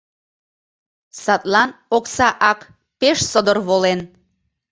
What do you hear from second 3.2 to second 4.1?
содор волен.